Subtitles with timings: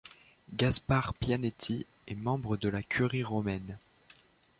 [0.55, 3.77] Gaspare Pianetti est membre de la Curie romaine.